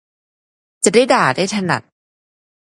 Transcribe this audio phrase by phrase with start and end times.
[0.83, 1.81] จะได้ด่าได้ถนัด